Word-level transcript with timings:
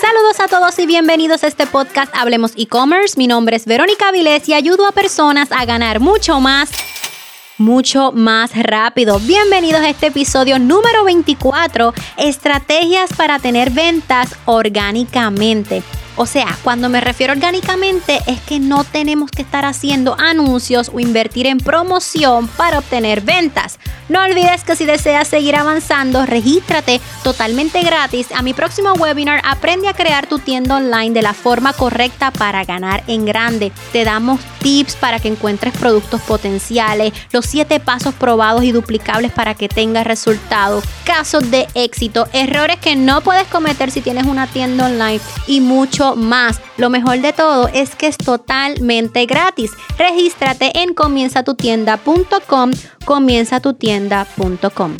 Saludos 0.00 0.38
a 0.38 0.46
todos 0.46 0.78
y 0.78 0.86
bienvenidos 0.86 1.42
a 1.42 1.48
este 1.48 1.66
podcast 1.66 2.14
Hablemos 2.14 2.52
e-commerce. 2.56 3.16
Mi 3.16 3.26
nombre 3.26 3.56
es 3.56 3.66
Verónica 3.66 4.12
Vilés 4.12 4.48
y 4.48 4.54
ayudo 4.54 4.86
a 4.86 4.92
personas 4.92 5.50
a 5.50 5.64
ganar 5.64 5.98
mucho 5.98 6.38
más 6.38 6.70
mucho 7.56 8.12
más 8.12 8.52
rápido. 8.54 9.18
Bienvenidos 9.18 9.80
a 9.80 9.88
este 9.88 10.06
episodio 10.06 10.60
número 10.60 11.02
24, 11.02 11.92
estrategias 12.16 13.10
para 13.16 13.40
tener 13.40 13.70
ventas 13.70 14.36
orgánicamente. 14.44 15.82
O 16.20 16.26
sea, 16.26 16.58
cuando 16.64 16.88
me 16.88 17.00
refiero 17.00 17.32
orgánicamente 17.32 18.20
es 18.26 18.40
que 18.40 18.58
no 18.58 18.82
tenemos 18.82 19.30
que 19.30 19.42
estar 19.42 19.64
haciendo 19.64 20.16
anuncios 20.18 20.90
o 20.92 20.98
invertir 20.98 21.46
en 21.46 21.58
promoción 21.58 22.48
para 22.48 22.80
obtener 22.80 23.20
ventas. 23.20 23.78
No 24.08 24.22
olvides 24.22 24.64
que 24.64 24.74
si 24.74 24.84
deseas 24.84 25.28
seguir 25.28 25.54
avanzando, 25.54 26.26
regístrate 26.26 27.00
totalmente 27.22 27.82
gratis 27.82 28.28
a 28.34 28.42
mi 28.42 28.52
próximo 28.52 28.94
webinar 28.94 29.42
Aprende 29.44 29.88
a 29.88 29.94
crear 29.94 30.26
tu 30.26 30.38
tienda 30.38 30.76
online 30.76 31.14
de 31.14 31.22
la 31.22 31.34
forma 31.34 31.72
correcta 31.72 32.32
para 32.32 32.64
ganar 32.64 33.04
en 33.06 33.24
grande. 33.24 33.70
Te 33.92 34.04
damos 34.04 34.40
tips 34.60 34.96
para 34.96 35.20
que 35.20 35.28
encuentres 35.28 35.76
productos 35.76 36.20
potenciales, 36.22 37.12
los 37.32 37.46
7 37.46 37.78
pasos 37.80 38.14
probados 38.14 38.64
y 38.64 38.72
duplicables 38.72 39.30
para 39.30 39.54
que 39.54 39.68
tengas 39.68 40.06
resultados, 40.06 40.84
casos 41.04 41.50
de 41.50 41.68
éxito, 41.74 42.26
errores 42.32 42.78
que 42.78 42.96
no 42.96 43.20
puedes 43.20 43.46
cometer 43.46 43.90
si 43.90 44.00
tienes 44.00 44.26
una 44.26 44.46
tienda 44.46 44.86
online 44.86 45.20
y 45.46 45.60
mucho 45.60 46.07
más. 46.16 46.60
Lo 46.76 46.90
mejor 46.90 47.20
de 47.20 47.32
todo 47.32 47.68
es 47.68 47.94
que 47.94 48.06
es 48.06 48.16
totalmente 48.16 49.26
gratis. 49.26 49.72
Regístrate 49.98 50.80
en 50.80 50.94
comienzatutienda.com, 50.94 52.70
comienzatutienda.com. 53.04 54.96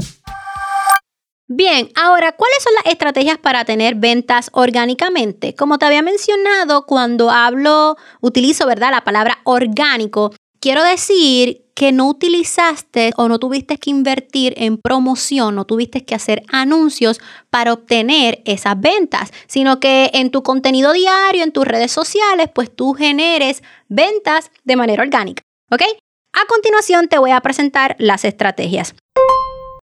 Bien, 1.50 1.88
ahora, 1.94 2.32
¿cuáles 2.32 2.62
son 2.62 2.74
las 2.74 2.92
estrategias 2.92 3.38
para 3.38 3.64
tener 3.64 3.94
ventas 3.94 4.50
orgánicamente? 4.52 5.54
Como 5.54 5.78
te 5.78 5.86
había 5.86 6.02
mencionado, 6.02 6.84
cuando 6.84 7.30
hablo, 7.30 7.96
utilizo, 8.20 8.66
¿verdad? 8.66 8.90
La 8.90 9.02
palabra 9.02 9.38
orgánico, 9.44 10.34
quiero 10.60 10.82
decir 10.82 11.64
que 11.74 11.92
no 11.92 12.08
utilizaste 12.08 13.12
o 13.16 13.28
no 13.28 13.38
tuviste 13.38 13.78
que 13.78 13.90
invertir 13.90 14.54
en 14.56 14.78
promoción, 14.78 15.54
no 15.54 15.64
tuviste 15.64 16.04
que 16.04 16.14
hacer 16.14 16.42
anuncios 16.48 17.20
para 17.50 17.72
obtener 17.72 18.42
esas 18.44 18.80
ventas, 18.80 19.32
sino 19.46 19.78
que 19.78 20.10
en 20.14 20.30
tu 20.30 20.42
contenido 20.42 20.92
diario, 20.92 21.44
en 21.44 21.52
tus 21.52 21.66
redes 21.66 21.92
sociales, 21.92 22.48
pues 22.52 22.74
tú 22.74 22.94
generes 22.94 23.62
ventas 23.88 24.50
de 24.64 24.76
manera 24.76 25.04
orgánica. 25.04 25.42
¿Ok? 25.70 25.82
A 26.32 26.46
continuación 26.48 27.08
te 27.08 27.18
voy 27.18 27.30
a 27.30 27.40
presentar 27.40 27.94
las 27.98 28.24
estrategias. 28.24 28.94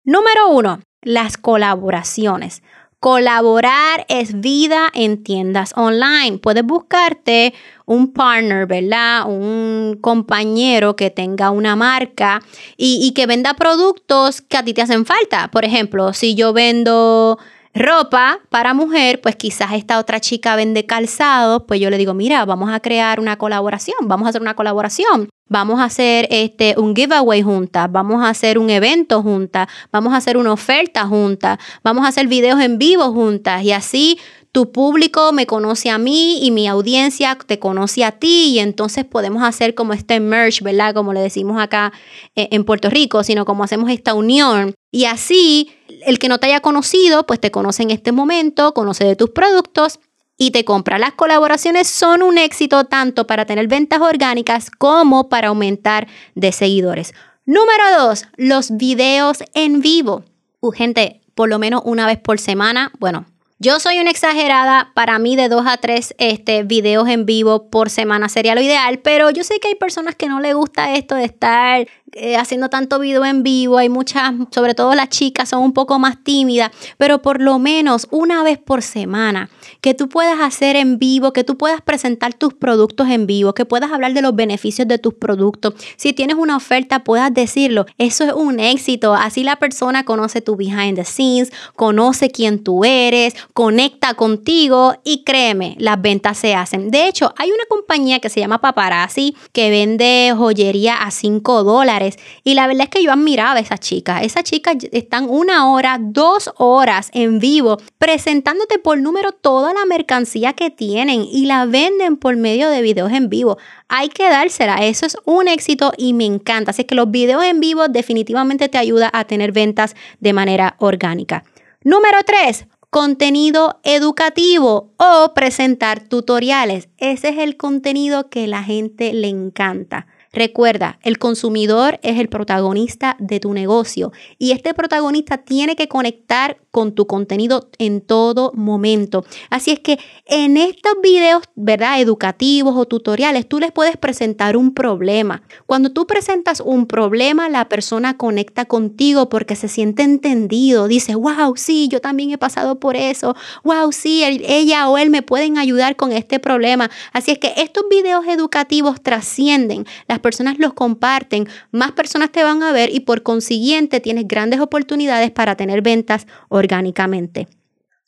Número 0.05 0.49
uno, 0.49 0.81
las 1.03 1.37
colaboraciones. 1.37 2.63
Colaborar 2.99 4.07
es 4.09 4.41
vida 4.41 4.89
en 4.95 5.23
tiendas 5.23 5.75
online. 5.77 6.39
Puedes 6.39 6.65
buscarte 6.65 7.53
un 7.87 8.13
partner, 8.13 8.67
¿verdad? 8.67 9.27
Un 9.27 9.99
compañero 10.01 10.97
que 10.97 11.11
tenga 11.11 11.51
una 11.51 11.77
marca 11.77 12.41
y, 12.77 13.01
y, 13.03 13.13
que 13.13 13.27
venda 13.27 13.55
productos 13.55 14.41
que 14.41 14.57
a 14.57 14.65
ti 14.65 14.75
te 14.75 14.83
hacen 14.83 15.05
falta. 15.05 15.49
Por 15.49 15.65
ejemplo, 15.65 16.13
si 16.13 16.35
yo 16.35 16.53
vendo 16.53 17.39
ropa 17.75 18.39
para 18.51 18.73
mujer, 18.73 19.21
pues 19.21 19.37
quizás 19.37 19.73
esta 19.73 19.99
otra 19.99 20.21
chica 20.21 20.55
vende 20.57 20.87
calzado, 20.87 21.67
pues 21.67 21.81
yo 21.81 21.91
le 21.91 21.99
digo, 21.99 22.15
mira, 22.15 22.45
vamos 22.45 22.73
a 22.73 22.81
crear 22.81 23.19
una 23.19 23.37
colaboración, 23.37 23.97
vamos 24.03 24.27
a 24.27 24.31
hacer 24.31 24.41
una 24.41 24.55
colaboración. 24.55 25.29
Vamos 25.47 25.79
a 25.79 25.85
hacer 25.85 26.27
este, 26.31 26.75
un 26.79 26.97
giveaway 26.97 27.43
juntas, 27.43 27.93
vamos 27.93 28.25
a 28.25 28.31
hacer 28.31 28.59
un 28.59 28.71
evento 28.71 29.23
juntas, 29.23 29.69
vamos 29.93 30.15
a 30.15 30.17
hacer 30.17 30.39
una 30.39 30.53
oferta 30.53 31.07
juntas, 31.07 31.59
vamos 31.83 32.07
a 32.07 32.09
hacer 32.09 32.29
videos 32.29 32.61
en 32.61 32.79
vivo 32.79 33.13
juntas 33.13 33.63
y 33.63 33.73
así 33.73 34.19
tu 34.55 34.71
público 34.71 35.33
me 35.33 35.49
conoce 35.49 35.91
a 35.91 35.99
mí 35.99 36.39
y 36.41 36.53
mi 36.53 36.69
audiencia 36.69 37.37
te 37.45 37.59
conoce 37.59 38.05
a 38.05 38.13
ti 38.13 38.51
y 38.51 38.61
entonces 38.61 39.05
podemos 39.05 39.43
hacer 39.43 39.75
como 39.75 39.95
este 39.95 40.21
merge, 40.21 40.63
¿verdad? 40.63 40.95
Como 40.95 41.13
le 41.13 41.19
decimos 41.19 41.61
acá 41.61 41.93
eh, 42.37 42.47
en 42.53 42.65
Puerto 42.65 42.89
Rico, 42.89 43.25
sino 43.25 43.47
como 43.47 43.65
hacemos 43.65 43.91
esta 43.91 44.15
unión. 44.15 44.73
Y 44.93 45.07
así 45.07 45.73
el 46.07 46.21
que 46.21 46.29
no 46.29 46.39
te 46.39 46.47
haya 46.47 46.61
conocido, 46.61 47.27
pues 47.27 47.41
te 47.41 47.51
conoce 47.51 47.83
en 47.83 47.91
este 47.91 48.13
momento, 48.13 48.75
conoce 48.75 49.03
de 49.03 49.17
tus 49.17 49.31
productos 49.31 49.99
y 50.39 50.53
te 50.53 50.65
compra. 50.65 51.01
Las 51.01 51.15
colaboraciones 51.15 51.89
son 51.89 52.23
un 52.23 52.39
éxito 52.39 52.85
tanto 52.85 53.27
para 53.27 53.47
tener 53.47 53.67
ventas 53.67 54.03
orgánicas 54.03 54.71
como 54.71 55.29
para 55.29 55.49
aumentar 55.49 56.07
de 56.37 56.53
seguidores. 56.53 57.13
Número 57.45 57.83
dos, 57.99 58.27
los 58.37 58.77
videos 58.77 59.39
en 59.53 59.81
vivo. 59.81 60.23
Uh, 60.61 60.71
gente, 60.71 61.23
por 61.35 61.49
lo 61.49 61.59
menos 61.59 61.83
una 61.85 62.07
vez 62.07 62.21
por 62.21 62.39
semana, 62.39 62.93
bueno, 63.01 63.27
yo 63.59 63.81
soy 63.81 63.99
una 63.99 64.11
exagerada, 64.11 64.93
para 64.95 65.19
mí 65.19 65.37
de 65.37 65.49
dos 65.49 65.65
a 65.67 65.77
tres 65.77 66.15
este, 66.19 66.65
videos 66.65 67.09
en 67.09 67.25
vivo 67.25 67.71
por 67.71 67.89
semana 67.89 68.29
sería 68.29 68.55
lo 68.55 68.61
ideal, 68.61 68.99
pero 68.99 69.31
yo 69.31 69.45
sé 69.45 69.61
que 69.61 69.69
hay 69.69 69.75
personas 69.75 70.15
que 70.17 70.29
no 70.29 70.41
les 70.41 70.55
gusta 70.55 70.95
esto 70.95 71.15
de 71.15 71.25
estar 71.25 71.87
eh, 72.15 72.37
haciendo 72.37 72.69
tanto 72.69 72.99
video 72.99 73.25
en 73.25 73.43
vivo, 73.43 73.79
hay 73.79 73.89
muchas, 73.89 74.33
sobre 74.51 74.75
todo 74.75 74.95
las 74.95 75.09
chicas 75.09 75.49
son 75.49 75.63
un 75.63 75.73
poco 75.73 75.99
más 75.99 76.23
tímidas, 76.23 76.71
pero 76.97 77.21
por 77.23 77.41
lo 77.41 77.59
menos 77.59 78.07
una 78.11 78.43
vez 78.43 78.59
por 78.59 78.83
semana 78.83 79.51
que 79.81 79.95
tú 79.95 80.09
puedas 80.09 80.41
hacer 80.41 80.77
en 80.77 80.99
vivo, 80.99 81.33
que 81.33 81.45
tú 81.45 81.57
puedas 81.57 81.81
presentar 81.81 82.35
tus 82.35 82.55
productos 82.55 83.09
en 83.09 83.27
vivo, 83.27 83.55
que 83.55 83.65
puedas 83.65 83.91
hablar 83.91 84.15
de 84.15 84.23
los 84.23 84.35
beneficios 84.35 84.87
de 84.87 84.99
tus 84.99 85.15
productos. 85.15 85.75
Si 85.97 86.13
tienes 86.13 86.37
una 86.37 86.57
oferta, 86.57 87.05
puedas 87.05 87.33
decirlo. 87.35 87.87
Eso 87.99 88.25
es 88.25 88.33
un 88.33 88.61
éxito. 88.61 89.15
Así 89.15 89.43
la 89.43 89.57
persona 89.57 90.05
conoce 90.05 90.41
tu 90.41 90.57
behind 90.57 90.97
the 90.97 91.05
scenes, 91.05 91.53
conoce 91.75 92.31
quién 92.31 92.63
tú 92.63 92.85
eres, 92.85 93.35
conecta 93.55 94.15
contigo 94.15 94.95
y 95.05 95.25
créeme, 95.25 95.77
las 95.79 96.01
ventas 96.01 96.39
se 96.39 96.55
hacen. 96.55 96.91
De 96.91 97.09
hecho, 97.09 97.33
hay 97.37 97.51
una 97.51 97.65
compañía 97.69 98.21
que 98.21 98.31
se 98.31 98.41
llama 98.41 98.61
Paparazzi 98.61 99.35
que 99.53 99.71
vende 99.71 100.33
joyería 100.37 100.97
a 100.97 101.11
5 101.11 101.65
dólares 101.65 102.04
y 102.43 102.55
la 102.55 102.67
verdad 102.67 102.85
es 102.85 102.91
que 102.91 103.03
yo 103.03 103.13
admiraba 103.13 103.55
a 103.55 103.61
esa 103.61 103.79
chica. 103.79 104.23
Esas 104.23 104.45
chicas 104.45 104.77
están 104.93 105.29
una 105.29 105.71
hora, 105.71 105.99
dos 106.01 106.51
horas 106.57 107.11
en 107.13 107.39
vivo 107.39 107.79
presentándote 107.99 108.79
por 108.79 108.99
número 108.99 109.33
toda 109.33 109.73
la 109.73 109.85
mercancía 109.87 110.53
que 110.53 110.71
tienen 110.71 111.25
y 111.31 111.47
la 111.47 111.67
venden 111.67 112.17
por 112.17 112.37
medio 112.37 112.69
de 112.71 112.83
videos 112.83 113.13
en 113.13 113.29
vivo. 113.29 113.59
Hay 113.89 114.09
que 114.09 114.29
dársela, 114.29 114.77
eso 114.77 115.07
es 115.07 115.17
un 115.25 115.49
éxito 115.49 115.93
y 115.97 116.13
me 116.13 116.25
encanta. 116.25 116.71
Así 116.71 116.85
que 116.85 116.95
los 116.95 117.11
videos 117.11 117.45
en 117.45 117.61
vivo 117.61 117.89
definitivamente 117.89 118.69
te 118.69 118.79
ayuda 118.79 119.11
a 119.13 119.25
tener 119.25 119.53
ventas 119.53 119.95
de 120.21 120.33
manera 120.33 120.77
orgánica. 120.79 121.45
Número 121.83 122.19
3, 122.25 122.67
contenido 122.95 123.81
educativo 123.83 124.93
o 124.99 125.35
presentar 125.35 126.01
tutoriales. 126.01 126.89
Ese 126.99 127.31
es 127.31 127.39
el 127.39 127.57
contenido 127.57 128.31
que 128.31 128.47
la 128.47 128.63
gente 128.63 129.13
le 129.13 129.27
encanta. 129.27 130.07
Recuerda, 130.35 130.99
el 131.03 131.19
consumidor 131.19 132.01
es 132.03 132.19
el 132.19 132.29
protagonista 132.29 133.17
de 133.21 133.39
tu 133.39 133.55
negocio 133.55 134.13
y 134.37 134.51
este 134.51 134.75
protagonista 134.75 135.39
tiene 135.39 135.77
que 135.77 135.87
conectar 135.87 136.59
con 136.75 136.93
tu 136.93 137.07
contenido 137.07 137.69
en 137.79 138.01
todo 138.01 138.51
momento. 138.53 139.25
Así 139.49 139.71
es 139.71 139.79
que 139.79 140.01
en 140.27 140.57
estos 140.57 140.95
videos, 141.01 141.45
¿verdad? 141.55 142.01
Educativos 142.01 142.75
o 142.77 142.85
tutoriales, 142.85 143.49
tú 143.49 143.61
les 143.61 143.71
puedes 143.71 143.97
presentar 143.97 144.57
un 144.57 144.75
problema. 144.75 145.45
Cuando 145.67 145.93
tú 145.93 146.09
presentas 146.09 146.61
un 146.61 146.87
problema, 146.87 147.49
la 147.49 147.69
persona 147.69 148.17
conecta 148.17 148.65
contigo 148.65 149.29
porque 149.29 149.55
se 149.55 149.69
siente 149.69 150.03
entendido. 150.03 150.89
Dice, 150.89 151.15
wow, 151.15 151.55
sí, 151.55 151.87
yo 151.87 152.01
también 152.01 152.33
he 152.33 152.39
pasado 152.39 152.81
por 152.81 152.97
eso. 152.97 153.37
Wow, 153.63 153.93
sí, 153.93 154.25
ella 154.25 154.89
o 154.89 154.99
él 154.99 155.11
me 155.11 155.23
pueden 155.23 155.59
ayudar 155.59 155.95
con 155.95 156.11
este 156.11 156.41
problema. 156.41 156.91
Así 157.13 157.31
es 157.31 157.39
que 157.39 157.55
estos 157.57 157.85
videos 157.89 158.27
educativos 158.27 159.01
trascienden. 159.01 159.87
Las 160.09 160.19
personas 160.19 160.59
los 160.59 160.73
comparten, 160.73 161.47
más 161.71 161.93
personas 161.93 162.33
te 162.33 162.43
van 162.43 162.65
a 162.65 162.73
ver 162.73 162.93
y 162.93 162.99
por 162.99 163.23
consiguiente 163.23 164.01
tienes 164.01 164.27
grandes 164.27 164.59
oportunidades 164.59 165.31
para 165.31 165.55
tener 165.55 165.83
ventas 165.83 166.27
orgánicamente. 166.65 167.49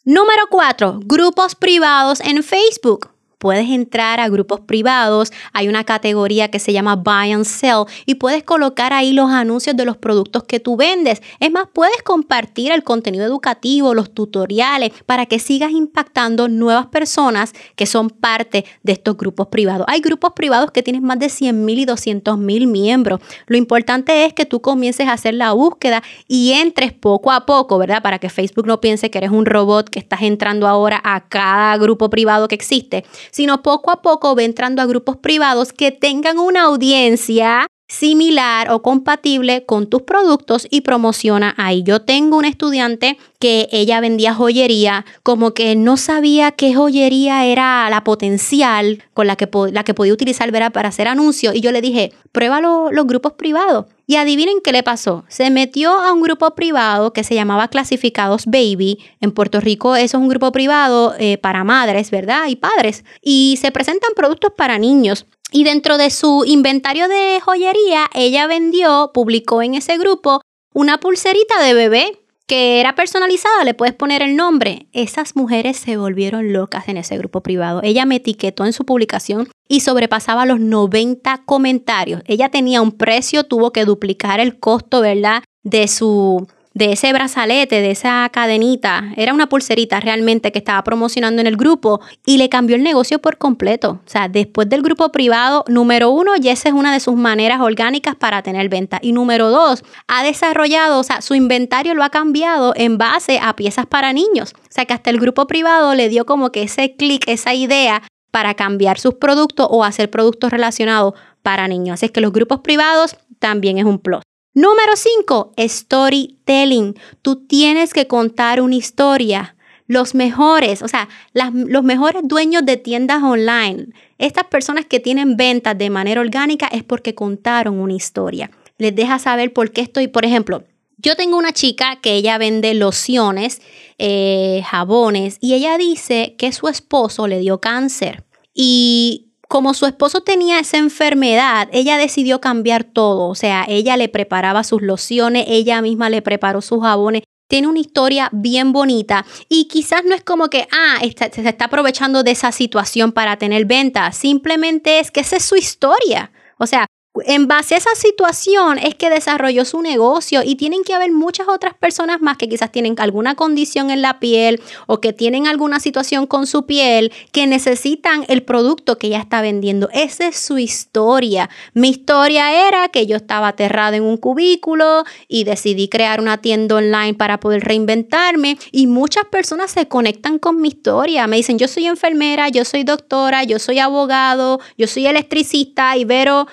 Número 0.04 0.42
4. 0.50 1.00
Grupos 1.04 1.54
privados 1.54 2.20
en 2.20 2.42
Facebook. 2.42 3.15
Puedes 3.46 3.70
entrar 3.70 4.18
a 4.18 4.28
grupos 4.28 4.58
privados, 4.58 5.32
hay 5.52 5.68
una 5.68 5.84
categoría 5.84 6.50
que 6.50 6.58
se 6.58 6.72
llama 6.72 6.96
Buy 6.96 7.30
and 7.30 7.44
Sell 7.44 7.84
y 8.04 8.16
puedes 8.16 8.42
colocar 8.42 8.92
ahí 8.92 9.12
los 9.12 9.30
anuncios 9.30 9.76
de 9.76 9.84
los 9.84 9.96
productos 9.96 10.42
que 10.42 10.58
tú 10.58 10.76
vendes. 10.76 11.22
Es 11.38 11.52
más, 11.52 11.68
puedes 11.72 12.02
compartir 12.02 12.72
el 12.72 12.82
contenido 12.82 13.24
educativo, 13.24 13.94
los 13.94 14.12
tutoriales, 14.12 14.90
para 15.06 15.26
que 15.26 15.38
sigas 15.38 15.70
impactando 15.70 16.48
nuevas 16.48 16.86
personas 16.86 17.52
que 17.76 17.86
son 17.86 18.10
parte 18.10 18.64
de 18.82 18.92
estos 18.92 19.16
grupos 19.16 19.46
privados. 19.46 19.86
Hay 19.88 20.00
grupos 20.00 20.32
privados 20.32 20.72
que 20.72 20.82
tienen 20.82 21.04
más 21.04 21.20
de 21.20 21.28
100 21.28 21.64
mil 21.64 21.78
y 21.78 21.84
200 21.84 22.36
mil 22.38 22.66
miembros. 22.66 23.20
Lo 23.46 23.56
importante 23.56 24.24
es 24.24 24.32
que 24.32 24.44
tú 24.44 24.60
comiences 24.60 25.06
a 25.06 25.12
hacer 25.12 25.34
la 25.34 25.52
búsqueda 25.52 26.02
y 26.26 26.50
entres 26.50 26.92
poco 26.92 27.30
a 27.30 27.46
poco, 27.46 27.78
¿verdad? 27.78 28.02
Para 28.02 28.18
que 28.18 28.28
Facebook 28.28 28.66
no 28.66 28.80
piense 28.80 29.08
que 29.08 29.18
eres 29.18 29.30
un 29.30 29.46
robot 29.46 29.88
que 29.88 30.00
estás 30.00 30.22
entrando 30.22 30.66
ahora 30.66 31.00
a 31.04 31.28
cada 31.28 31.76
grupo 31.76 32.10
privado 32.10 32.48
que 32.48 32.56
existe 32.56 33.04
sino 33.36 33.60
poco 33.60 33.90
a 33.90 34.00
poco 34.00 34.34
va 34.34 34.44
entrando 34.44 34.80
a 34.80 34.86
grupos 34.86 35.18
privados 35.18 35.74
que 35.74 35.92
tengan 35.92 36.38
una 36.38 36.62
audiencia 36.62 37.65
similar 37.88 38.70
o 38.70 38.82
compatible 38.82 39.64
con 39.64 39.86
tus 39.86 40.02
productos 40.02 40.66
y 40.70 40.80
promociona 40.80 41.54
ahí. 41.56 41.82
Yo 41.82 42.02
tengo 42.02 42.36
un 42.36 42.44
estudiante 42.44 43.18
que 43.38 43.68
ella 43.70 44.00
vendía 44.00 44.34
joyería, 44.34 45.04
como 45.22 45.52
que 45.52 45.76
no 45.76 45.96
sabía 45.96 46.52
qué 46.52 46.74
joyería 46.74 47.44
era 47.44 47.88
la 47.90 48.02
potencial 48.02 49.02
con 49.14 49.26
la 49.26 49.36
que, 49.36 49.48
la 49.72 49.84
que 49.84 49.94
podía 49.94 50.12
utilizar 50.12 50.46
para 50.72 50.88
hacer 50.88 51.08
anuncios 51.08 51.54
y 51.54 51.60
yo 51.60 51.72
le 51.72 51.80
dije, 51.80 52.12
prueba 52.32 52.60
los 52.60 53.06
grupos 53.06 53.32
privados. 53.32 53.86
Y 54.08 54.16
adivinen 54.16 54.60
qué 54.62 54.70
le 54.70 54.84
pasó. 54.84 55.24
Se 55.26 55.50
metió 55.50 55.90
a 55.90 56.12
un 56.12 56.22
grupo 56.22 56.54
privado 56.54 57.12
que 57.12 57.24
se 57.24 57.34
llamaba 57.34 57.66
Clasificados 57.66 58.46
Baby. 58.46 58.98
En 59.20 59.32
Puerto 59.32 59.60
Rico 59.60 59.96
eso 59.96 60.16
es 60.16 60.22
un 60.22 60.28
grupo 60.28 60.52
privado 60.52 61.14
eh, 61.18 61.38
para 61.38 61.64
madres, 61.64 62.12
¿verdad? 62.12 62.46
Y 62.48 62.54
padres. 62.54 63.04
Y 63.20 63.58
se 63.60 63.72
presentan 63.72 64.12
productos 64.14 64.52
para 64.56 64.78
niños. 64.78 65.26
Y 65.52 65.64
dentro 65.64 65.96
de 65.96 66.10
su 66.10 66.44
inventario 66.46 67.08
de 67.08 67.40
joyería, 67.40 68.10
ella 68.14 68.46
vendió, 68.46 69.10
publicó 69.14 69.62
en 69.62 69.74
ese 69.74 69.96
grupo 69.96 70.40
una 70.74 70.98
pulserita 70.98 71.62
de 71.62 71.74
bebé 71.74 72.26
que 72.46 72.78
era 72.80 72.94
personalizada, 72.94 73.64
le 73.64 73.74
puedes 73.74 73.94
poner 73.94 74.22
el 74.22 74.36
nombre. 74.36 74.86
Esas 74.92 75.34
mujeres 75.34 75.76
se 75.76 75.96
volvieron 75.96 76.52
locas 76.52 76.88
en 76.88 76.96
ese 76.96 77.18
grupo 77.18 77.42
privado. 77.42 77.80
Ella 77.82 78.06
me 78.06 78.16
etiquetó 78.16 78.64
en 78.64 78.72
su 78.72 78.84
publicación 78.84 79.48
y 79.68 79.80
sobrepasaba 79.80 80.46
los 80.46 80.60
90 80.60 81.42
comentarios. 81.44 82.22
Ella 82.26 82.48
tenía 82.48 82.82
un 82.82 82.92
precio, 82.92 83.44
tuvo 83.44 83.72
que 83.72 83.84
duplicar 83.84 84.38
el 84.38 84.60
costo, 84.60 85.00
¿verdad? 85.00 85.42
De 85.64 85.88
su 85.88 86.46
de 86.76 86.92
ese 86.92 87.10
brazalete, 87.14 87.80
de 87.80 87.90
esa 87.90 88.28
cadenita, 88.30 89.10
era 89.16 89.32
una 89.32 89.48
pulserita 89.48 89.98
realmente 89.98 90.52
que 90.52 90.58
estaba 90.58 90.84
promocionando 90.84 91.40
en 91.40 91.46
el 91.46 91.56
grupo 91.56 92.02
y 92.26 92.36
le 92.36 92.50
cambió 92.50 92.76
el 92.76 92.82
negocio 92.82 93.18
por 93.18 93.38
completo. 93.38 94.00
O 94.04 94.08
sea, 94.10 94.28
después 94.28 94.68
del 94.68 94.82
grupo 94.82 95.10
privado, 95.10 95.64
número 95.68 96.10
uno, 96.10 96.32
y 96.38 96.50
esa 96.50 96.68
es 96.68 96.74
una 96.74 96.92
de 96.92 97.00
sus 97.00 97.16
maneras 97.16 97.62
orgánicas 97.62 98.14
para 98.14 98.42
tener 98.42 98.68
venta. 98.68 98.98
Y 99.00 99.12
número 99.12 99.48
dos, 99.48 99.84
ha 100.06 100.22
desarrollado, 100.22 101.00
o 101.00 101.02
sea, 101.02 101.22
su 101.22 101.34
inventario 101.34 101.94
lo 101.94 102.04
ha 102.04 102.10
cambiado 102.10 102.74
en 102.76 102.98
base 102.98 103.38
a 103.42 103.56
piezas 103.56 103.86
para 103.86 104.12
niños. 104.12 104.52
O 104.54 104.68
sea, 104.68 104.84
que 104.84 104.92
hasta 104.92 105.08
el 105.08 105.18
grupo 105.18 105.46
privado 105.46 105.94
le 105.94 106.10
dio 106.10 106.26
como 106.26 106.52
que 106.52 106.64
ese 106.64 106.94
clic, 106.94 107.26
esa 107.26 107.54
idea 107.54 108.02
para 108.30 108.52
cambiar 108.52 108.98
sus 108.98 109.14
productos 109.14 109.66
o 109.70 109.82
hacer 109.82 110.10
productos 110.10 110.50
relacionados 110.50 111.14
para 111.42 111.68
niños. 111.68 111.94
Así 111.94 112.04
es 112.04 112.12
que 112.12 112.20
los 112.20 112.34
grupos 112.34 112.60
privados 112.60 113.16
también 113.38 113.78
es 113.78 113.86
un 113.86 113.98
plus. 113.98 114.20
Número 114.56 114.96
5, 114.96 115.52
storytelling. 115.58 116.94
Tú 117.20 117.44
tienes 117.46 117.92
que 117.92 118.06
contar 118.06 118.62
una 118.62 118.76
historia. 118.76 119.54
Los 119.86 120.14
mejores, 120.14 120.80
o 120.80 120.88
sea, 120.88 121.10
los 121.34 121.84
mejores 121.84 122.22
dueños 122.24 122.64
de 122.64 122.78
tiendas 122.78 123.22
online, 123.22 123.88
estas 124.16 124.44
personas 124.44 124.86
que 124.86 124.98
tienen 124.98 125.36
ventas 125.36 125.76
de 125.76 125.90
manera 125.90 126.22
orgánica 126.22 126.68
es 126.68 126.82
porque 126.82 127.14
contaron 127.14 127.78
una 127.78 127.92
historia. 127.92 128.50
Les 128.78 128.96
deja 128.96 129.18
saber 129.18 129.52
por 129.52 129.72
qué 129.72 129.82
estoy, 129.82 130.08
por 130.08 130.24
ejemplo, 130.24 130.64
yo 130.96 131.16
tengo 131.16 131.36
una 131.36 131.52
chica 131.52 131.98
que 132.00 132.14
ella 132.14 132.38
vende 132.38 132.72
lociones, 132.72 133.60
eh, 133.98 134.62
jabones, 134.64 135.36
y 135.42 135.52
ella 135.52 135.76
dice 135.76 136.34
que 136.38 136.50
su 136.52 136.68
esposo 136.68 137.26
le 137.26 137.40
dio 137.40 137.60
cáncer. 137.60 138.24
Y 138.54 139.25
como 139.48 139.74
su 139.74 139.86
esposo 139.86 140.20
tenía 140.20 140.58
esa 140.58 140.78
enfermedad, 140.78 141.68
ella 141.72 141.96
decidió 141.98 142.40
cambiar 142.40 142.84
todo. 142.84 143.28
O 143.28 143.34
sea, 143.34 143.64
ella 143.68 143.96
le 143.96 144.08
preparaba 144.08 144.64
sus 144.64 144.82
lociones, 144.82 145.44
ella 145.48 145.80
misma 145.82 146.10
le 146.10 146.22
preparó 146.22 146.60
sus 146.60 146.82
jabones. 146.82 147.22
Tiene 147.48 147.68
una 147.68 147.78
historia 147.78 148.28
bien 148.32 148.72
bonita 148.72 149.24
y 149.48 149.68
quizás 149.68 150.04
no 150.04 150.14
es 150.14 150.24
como 150.24 150.48
que, 150.48 150.66
ah, 150.72 150.98
se 151.00 151.48
está 151.48 151.66
aprovechando 151.66 152.24
de 152.24 152.32
esa 152.32 152.50
situación 152.50 153.12
para 153.12 153.36
tener 153.36 153.66
venta. 153.66 154.10
Simplemente 154.10 154.98
es 154.98 155.12
que 155.12 155.20
esa 155.20 155.36
es 155.36 155.44
su 155.44 155.56
historia. 155.56 156.32
O 156.58 156.66
sea, 156.66 156.86
en 157.24 157.48
base 157.48 157.74
a 157.74 157.78
esa 157.78 157.94
situación 157.94 158.78
es 158.78 158.94
que 158.94 159.10
desarrolló 159.10 159.64
su 159.64 159.80
negocio 159.80 160.42
y 160.44 160.56
tienen 160.56 160.82
que 160.84 160.94
haber 160.94 161.12
muchas 161.12 161.48
otras 161.48 161.74
personas 161.74 162.20
más 162.20 162.36
que 162.36 162.48
quizás 162.48 162.70
tienen 162.72 162.94
alguna 162.98 163.34
condición 163.34 163.90
en 163.90 164.02
la 164.02 164.20
piel 164.20 164.60
o 164.86 165.00
que 165.00 165.12
tienen 165.12 165.46
alguna 165.46 165.80
situación 165.80 166.26
con 166.26 166.46
su 166.46 166.66
piel 166.66 167.12
que 167.32 167.46
necesitan 167.46 168.24
el 168.28 168.42
producto 168.42 168.98
que 168.98 169.08
ella 169.08 169.20
está 169.20 169.40
vendiendo. 169.40 169.88
Esa 169.92 170.28
es 170.28 170.36
su 170.36 170.58
historia. 170.58 171.48
Mi 171.74 171.90
historia 171.90 172.68
era 172.68 172.88
que 172.88 173.06
yo 173.06 173.16
estaba 173.16 173.48
aterrada 173.48 173.96
en 173.96 174.02
un 174.02 174.16
cubículo 174.16 175.04
y 175.28 175.44
decidí 175.44 175.88
crear 175.88 176.20
una 176.20 176.38
tienda 176.38 176.76
online 176.76 177.14
para 177.14 177.40
poder 177.40 177.64
reinventarme 177.64 178.58
y 178.72 178.86
muchas 178.86 179.24
personas 179.26 179.70
se 179.70 179.88
conectan 179.88 180.38
con 180.38 180.60
mi 180.60 180.68
historia. 180.68 181.26
Me 181.26 181.36
dicen, 181.36 181.58
yo 181.58 181.68
soy 181.68 181.86
enfermera, 181.86 182.48
yo 182.48 182.64
soy 182.64 182.84
doctora, 182.84 183.44
yo 183.44 183.58
soy 183.58 183.78
abogado, 183.78 184.60
yo 184.76 184.86
soy 184.86 185.06
electricista, 185.06 185.96
Ibero 185.96 186.46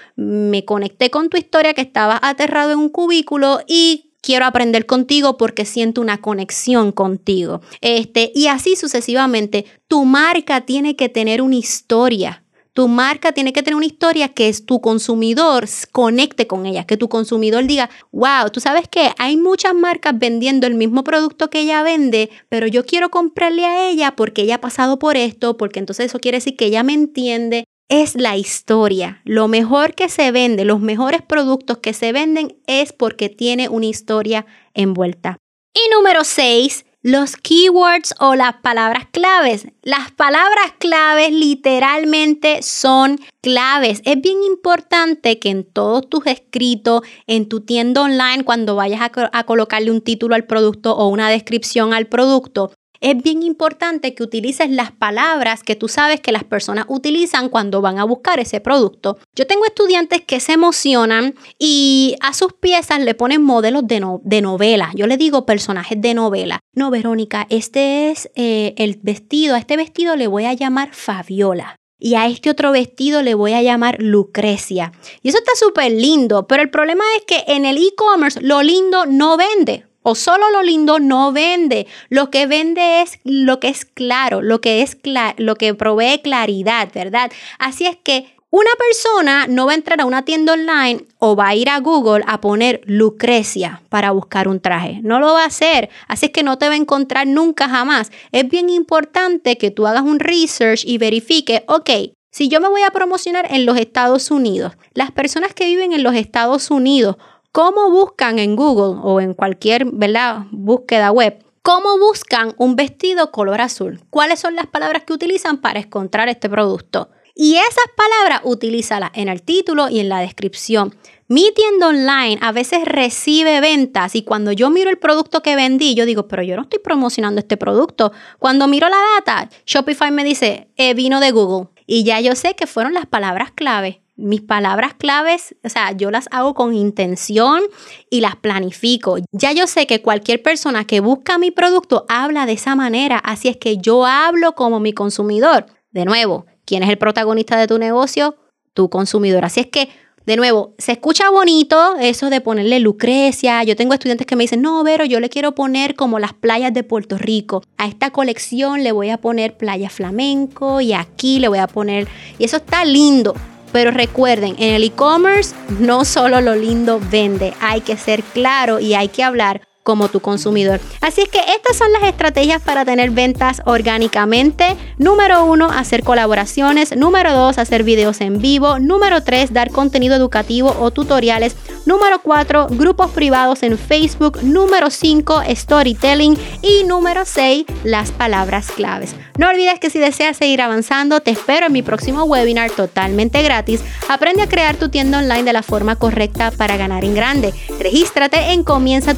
me 0.54 0.66
conecté 0.66 1.10
con 1.10 1.30
tu 1.30 1.38
historia 1.38 1.74
que 1.74 1.82
estabas 1.82 2.20
aterrado 2.22 2.74
en 2.74 2.78
un 2.78 2.90
cubículo 2.90 3.62
y 3.68 4.12
quiero 4.22 4.46
aprender 4.46 4.86
contigo 4.86 5.36
porque 5.36 5.66
siento 5.66 6.00
una 6.00 6.22
conexión 6.22 6.92
contigo. 6.92 7.62
Este, 7.82 8.32
y 8.36 8.46
así 8.46 8.76
sucesivamente, 8.76 9.66
tu 9.88 10.06
marca 10.06 10.62
tiene 10.62 10.96
que 10.96 11.10
tener 11.10 11.42
una 11.42 11.56
historia. 11.56 12.44
Tu 12.74 12.88
marca 12.88 13.32
tiene 13.32 13.52
que 13.52 13.64
tener 13.64 13.76
una 13.76 13.88
historia 13.88 14.30
que 14.30 14.48
es 14.48 14.68
tu 14.68 14.80
consumidor 14.80 15.66
conecte 15.92 16.46
con 16.46 16.68
ella, 16.68 16.86
que 16.86 16.98
tu 16.98 17.10
consumidor 17.10 17.66
diga, 17.66 17.90
wow, 18.12 18.52
tú 18.52 18.60
sabes 18.60 18.88
que 18.88 19.10
hay 19.18 19.38
muchas 19.38 19.74
marcas 19.74 20.18
vendiendo 20.20 20.68
el 20.68 20.76
mismo 20.76 21.04
producto 21.04 21.50
que 21.50 21.62
ella 21.62 21.82
vende, 21.82 22.30
pero 22.48 22.68
yo 22.68 22.86
quiero 22.86 23.10
comprarle 23.10 23.66
a 23.66 23.90
ella 23.90 24.16
porque 24.16 24.44
ella 24.44 24.56
ha 24.56 24.62
pasado 24.62 25.00
por 25.00 25.18
esto, 25.18 25.58
porque 25.58 25.80
entonces 25.80 26.08
eso 26.08 26.20
quiere 26.20 26.38
decir 26.38 26.56
que 26.56 26.66
ella 26.66 26.84
me 26.84 26.94
entiende, 26.94 27.66
es 28.02 28.16
la 28.16 28.36
historia. 28.38 29.22
Lo 29.24 29.48
mejor 29.48 29.94
que 29.94 30.10
se 30.10 30.32
vende, 30.32 30.66
los 30.66 30.80
mejores 30.80 31.22
productos 31.22 31.78
que 31.78 31.94
se 31.94 32.12
venden 32.12 32.58
es 32.66 32.92
porque 32.92 33.30
tiene 33.30 33.70
una 33.70 33.86
historia 33.86 34.48
envuelta. 34.74 35.38
Y 35.76 35.94
número 35.94 36.24
6, 36.24 36.86
los 37.04 37.36
keywords 37.38 38.16
o 38.20 38.34
las 38.34 38.56
palabras 38.64 39.06
claves. 39.12 39.68
Las 39.84 40.10
palabras 40.10 40.74
claves 40.80 41.32
literalmente 41.32 42.64
son 42.64 43.20
claves. 43.44 44.02
Es 44.06 44.20
bien 44.20 44.42
importante 44.42 45.38
que 45.38 45.50
en 45.50 45.64
todos 45.64 46.10
tus 46.10 46.26
escritos, 46.26 47.04
en 47.28 47.48
tu 47.48 47.62
tienda 47.62 48.02
online, 48.02 48.44
cuando 48.44 48.76
vayas 48.76 49.02
a, 49.02 49.12
a, 49.32 49.44
colocarle 49.44 49.92
un 49.92 50.02
título 50.02 50.34
al 50.34 50.46
producto 50.46 50.96
o 50.96 51.10
una 51.10 51.30
descripción 51.30 51.94
al 51.94 52.08
producto, 52.08 52.72
es 53.04 53.22
bien 53.22 53.44
importante 53.44 54.16
que 54.16 54.24
utilices 54.24 54.70
las 54.70 54.92
palabras 54.92 55.62
que 55.62 55.76
tú 55.76 55.90
sabes 55.90 56.22
que 56.22 56.32
las 56.32 56.46
personas 56.46 56.86
utilizan 56.88 57.50
cuando 57.50 57.82
van 57.82 58.00
a 58.00 58.06
buscar 58.06 58.40
ese 58.40 58.62
producto. 58.62 59.18
Yo 59.36 59.46
tengo 59.46 59.66
estudiantes 59.66 60.22
que 60.22 60.40
se 60.40 60.54
emocionan 60.54 61.36
y 61.60 62.16
a 62.22 62.34
sus 62.34 62.54
piezas 62.54 63.02
le 63.02 63.14
ponen 63.14 63.44
modelos 63.44 63.86
de, 63.86 64.02
de 64.24 64.42
novela. 64.42 64.90
Yo 64.96 65.06
le 65.06 65.18
digo 65.18 65.46
personajes 65.46 66.00
de 66.00 66.14
novela. 66.14 66.60
No, 66.74 66.92
Verónica, 66.92 67.46
este 67.50 68.10
es 68.10 68.32
eh, 68.36 68.74
el 68.78 68.98
vestido. 69.04 69.56
A 69.56 69.60
este 69.60 69.76
vestido 69.76 70.16
le 70.16 70.28
voy 70.28 70.46
a 70.46 70.54
llamar 70.54 70.94
Fabiola 70.94 71.76
y 72.00 72.16
a 72.16 72.28
este 72.28 72.50
otro 72.50 72.72
vestido 72.72 73.22
le 73.22 73.34
voy 73.34 73.52
a 73.52 73.62
llamar 73.62 73.98
Lucrecia. 74.02 74.94
Y 75.22 75.30
eso 75.30 75.40
está 75.40 75.52
súper 75.56 75.92
lindo, 75.92 76.48
pero 76.48 76.64
el 76.64 76.70
problema 76.70 77.04
es 77.18 77.24
que 77.26 77.54
en 77.54 77.66
el 77.66 77.78
e-commerce 77.78 78.40
lo 78.42 78.64
lindo 78.64 79.06
no 79.06 79.36
vende 79.36 79.88
o 80.04 80.16
solo 80.16 80.52
lo 80.52 80.62
lindo 80.62 81.00
no 81.00 81.32
vende. 81.32 81.88
Lo 82.10 82.30
que 82.30 82.46
vende 82.46 83.02
es 83.02 83.20
lo 83.24 83.60
que 83.60 83.70
es 83.70 83.86
claro, 83.86 84.42
lo 84.42 84.62
que 84.62 84.82
es 84.82 84.98
lo 85.38 85.56
que 85.56 85.74
provee 85.74 86.22
claridad, 86.22 86.90
¿verdad? 86.94 87.32
Así 87.58 87.86
es 87.86 87.98
que 87.98 88.34
una 88.56 88.70
persona 88.78 89.48
no 89.48 89.66
va 89.66 89.72
a 89.72 89.76
entrar 89.76 90.00
a 90.00 90.06
una 90.06 90.26
tienda 90.26 90.54
online 90.54 91.08
o 91.18 91.36
va 91.36 91.48
a 91.48 91.56
ir 91.56 91.70
a 91.70 91.80
Google 91.80 92.24
a 92.28 92.40
poner 92.40 92.82
Lucrecia 92.86 93.82
para 93.90 94.12
buscar 94.12 94.48
un 94.48 94.60
traje. 94.60 95.00
No 95.02 95.20
lo 95.20 95.34
va 95.34 95.42
a 95.42 95.48
hacer. 95.48 95.90
Así 96.08 96.28
es 96.28 96.32
que 96.32 96.44
no 96.44 96.60
te 96.60 96.68
va 96.68 96.74
a 96.74 96.78
encontrar 96.78 97.26
nunca 97.26 97.68
jamás. 97.68 98.12
Es 98.32 98.48
bien 98.48 98.70
importante 98.70 99.58
que 99.58 99.72
tú 99.72 99.88
hagas 99.88 100.04
un 100.04 100.20
research 100.20 100.84
y 100.86 101.00
verifique, 101.00 101.64
ok, 101.68 101.90
si 102.30 102.48
yo 102.48 102.62
me 102.62 102.70
voy 102.70 102.84
a 102.84 102.92
promocionar 102.92 103.48
en 103.52 103.66
los 103.66 103.76
Estados 103.78 104.30
Unidos, 104.30 104.74
las 104.94 105.12
personas 105.12 105.56
que 105.56 105.66
viven 105.66 105.92
en 105.92 106.04
los 106.04 106.14
Estados 106.14 106.70
Unidos 106.70 107.18
¿Cómo 107.56 107.92
buscan 107.92 108.40
en 108.40 108.56
Google 108.56 109.00
o 109.04 109.22
en 109.22 109.36
cualquier 109.36 109.86
búsqueda 109.86 111.12
web? 111.12 111.38
¿Cómo 111.62 112.00
buscan 112.00 112.56
un 112.58 112.76
vestido 112.76 113.30
color 113.30 113.62
azul? 113.62 114.02
¿Cuáles 114.10 114.40
son 114.40 114.56
las 114.56 114.66
palabras 114.66 115.04
que 115.04 115.14
utilizan 115.14 115.62
para 115.62 115.82
encontrar 115.82 116.30
este 116.30 116.50
producto? 116.50 117.12
Y 117.36 117.58
esas 117.58 117.86
palabras 117.96 118.42
utilízalas 118.44 119.12
en 119.14 119.30
el 119.30 119.44
título 119.44 119.88
y 119.88 120.00
en 120.00 120.10
la 120.10 120.22
descripción. 120.22 120.96
Mi 121.28 121.52
tienda 121.52 121.90
online 121.90 122.40
a 122.42 122.52
veces 122.52 122.86
recibe 122.86 123.62
ventas 123.62 124.16
y 124.16 124.24
cuando 124.24 124.52
yo 124.52 124.72
miro 124.72 124.90
el 124.90 124.98
producto 124.98 125.44
que 125.44 125.56
vendí, 125.56 125.94
yo 125.94 126.08
digo, 126.08 126.28
pero 126.28 126.42
yo 126.42 126.56
no 126.56 126.64
estoy 126.64 126.80
promocionando 126.80 127.38
este 127.38 127.56
producto. 127.56 128.14
Cuando 128.40 128.68
miro 128.68 128.90
la 128.90 128.98
data, 129.20 129.48
Shopify 129.68 130.10
me 130.10 130.24
dice, 130.24 130.70
eh, 130.76 130.96
vino 130.96 131.20
de 131.20 131.30
Google. 131.30 131.70
Y 131.86 132.04
ya 132.04 132.20
yo 132.20 132.34
sé 132.34 132.56
que 132.56 132.66
fueron 132.66 132.96
las 132.96 133.06
palabras 133.06 133.52
clave 133.52 134.03
mis 134.16 134.42
palabras 134.42 134.94
claves, 134.94 135.56
o 135.64 135.70
sea, 135.70 135.92
yo 135.92 136.12
las 136.12 136.28
hago 136.32 136.54
con 136.54 136.74
intención 136.76 137.62
y 138.10 138.22
las 138.22 138.36
planifico. 138.36 139.18
Ya 139.32 139.52
yo 139.54 139.66
sé 139.66 139.88
que 139.88 140.02
cualquier 140.02 140.42
persona 140.42 140.86
que 140.86 141.00
busca 141.00 141.38
mi 141.38 141.50
producto 141.52 142.06
habla 142.10 142.46
de 142.46 142.54
esa 142.54 142.76
manera, 142.76 143.18
así 143.18 143.48
es 143.48 143.58
que 143.58 143.78
yo 143.78 144.06
hablo 144.06 144.54
como 144.54 144.80
mi 144.80 144.94
consumidor. 144.94 145.66
De 145.92 146.06
nuevo, 146.06 146.46
¿quién 146.66 146.84
es 146.84 146.90
el 146.90 146.98
protagonista 146.98 147.58
de 147.58 147.68
tu 147.68 147.80
negocio? 147.80 148.36
Tu 148.74 148.90
consumidor. 148.90 149.46
Así 149.46 149.62
es 149.62 149.68
que 149.68 149.90
De 150.26 150.38
nuevo, 150.38 150.74
se 150.78 150.94
escucha 150.94 151.30
bonito 151.30 151.96
eso 152.00 152.30
de 152.30 152.40
ponerle 152.40 152.80
Lucrecia. 152.80 153.62
Yo 153.66 153.76
tengo 153.76 153.94
estudiantes 153.94 154.26
que 154.26 154.38
me 154.38 154.46
dicen, 154.46 154.62
no, 154.62 154.82
Vero, 154.82 155.04
yo 155.04 155.20
le 155.20 155.28
quiero 155.30 155.54
poner 155.54 155.96
como 155.96 156.18
las 156.18 156.32
playas 156.34 156.74
de 156.74 156.84
Puerto 156.84 157.18
Rico. 157.18 157.62
A 157.78 157.88
esta 157.88 158.12
colección 158.12 158.84
le 158.86 158.94
voy 158.94 159.10
a 159.10 159.18
poner 159.18 159.58
playa 159.58 159.90
flamenco 159.90 160.80
y 160.80 160.94
aquí 160.94 161.40
le 161.40 161.50
voy 161.50 161.58
a 161.58 161.68
poner... 161.68 162.08
Y 162.40 162.46
eso 162.46 162.56
está 162.56 162.86
lindo. 162.86 163.34
Pero 163.74 163.92
recuerden, 163.92 164.56
en 164.60 164.76
el 164.76 164.84
e-commerce 164.84 165.54
no 165.80 166.06
solo 166.06 166.40
lo 166.40 166.56
lindo 166.56 167.02
vende, 167.12 167.54
hay 167.60 167.82
que 167.82 167.98
ser 167.98 168.24
claro 168.24 168.80
y 168.80 168.94
hay 168.94 169.10
que 169.10 169.24
hablar 169.24 169.62
como 169.84 170.08
tu 170.08 170.20
consumidor. 170.20 170.80
Así 171.02 171.22
es 171.22 171.30
que 171.30 171.40
estas 171.40 171.78
son 171.78 171.92
las 171.92 172.04
estrategias 172.04 172.62
para 172.62 172.86
tener 172.86 173.12
ventas 173.12 173.62
orgánicamente. 173.66 174.76
Número 174.98 175.46
uno, 175.46 175.70
hacer 175.70 176.04
colaboraciones. 176.04 176.96
Número 176.96 177.34
dos, 177.34 177.58
hacer 177.58 177.84
videos 177.84 178.22
en 178.22 178.40
vivo. 178.40 178.80
Número 178.80 179.24
tres, 179.24 179.54
dar 179.54 179.70
contenido 179.72 180.16
educativo 180.16 180.76
o 180.80 180.92
tutoriales. 180.92 181.56
Número 181.86 182.20
cuatro, 182.20 182.68
grupos 182.70 183.12
privados 183.12 183.64
en 183.64 183.78
Facebook. 183.78 184.40
Número 184.42 184.90
cinco, 184.90 185.42
storytelling. 185.54 186.38
Y 186.62 186.86
número 186.86 187.26
seis, 187.26 187.66
las 187.84 188.12
palabras 188.12 188.72
claves. 188.72 189.16
No 189.38 189.50
olvides 189.50 189.80
que 189.80 189.90
si 189.90 190.00
deseas 190.00 190.38
seguir 190.38 190.62
avanzando, 190.62 191.20
te 191.20 191.32
espero 191.32 191.66
en 191.66 191.74
mi 191.74 191.82
próximo 191.82 192.24
webinar 192.24 192.72
totalmente 192.72 193.42
gratis. 193.42 193.82
Aprende 194.08 194.44
a 194.44 194.48
crear 194.48 194.76
tu 194.76 194.90
tienda 194.90 195.20
online 195.20 195.44
de 195.44 195.54
la 195.54 195.64
forma 195.64 195.96
correcta 195.96 196.52
para 196.52 196.78
ganar 196.78 197.04
en 197.04 197.16
grande. 197.16 197.54
Regístrate 197.80 198.52
en 198.52 198.64
Comienza 198.64 199.16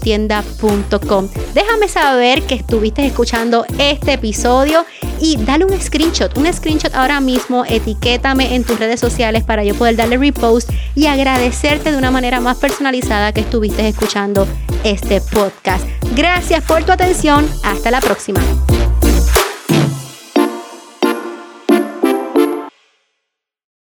tienda.com. 0.00 1.28
Déjame 1.54 1.88
saber 1.88 2.42
que 2.42 2.54
estuviste 2.54 3.04
escuchando 3.06 3.64
este 3.78 4.14
episodio 4.14 4.84
y 5.20 5.36
dale 5.36 5.64
un 5.64 5.80
screenshot, 5.80 6.36
un 6.38 6.52
screenshot 6.52 6.94
ahora 6.94 7.20
mismo, 7.20 7.64
etiquétame 7.64 8.54
en 8.54 8.64
tus 8.64 8.78
redes 8.78 9.00
sociales 9.00 9.44
para 9.44 9.64
yo 9.64 9.74
poder 9.74 9.96
darle 9.96 10.16
repost 10.16 10.70
y 10.94 11.06
agradecerte 11.06 11.92
de 11.92 11.98
una 11.98 12.10
manera 12.10 12.40
más 12.40 12.56
personalizada 12.56 13.32
que 13.32 13.40
estuviste 13.40 13.86
escuchando 13.86 14.46
este 14.84 15.20
podcast. 15.20 15.84
Gracias 16.14 16.64
por 16.64 16.84
tu 16.84 16.92
atención, 16.92 17.48
hasta 17.62 17.90
la 17.90 18.00
próxima. 18.00 18.40